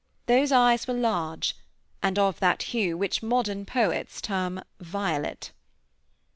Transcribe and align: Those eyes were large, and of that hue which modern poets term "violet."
Those 0.25 0.51
eyes 0.51 0.87
were 0.87 0.95
large, 0.95 1.55
and 2.01 2.17
of 2.17 2.39
that 2.39 2.63
hue 2.73 2.97
which 2.97 3.21
modern 3.21 3.67
poets 3.67 4.19
term 4.19 4.63
"violet." 4.79 5.51